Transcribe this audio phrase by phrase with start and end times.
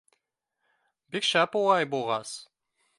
[1.15, 2.35] —Бик шәп улай булғас.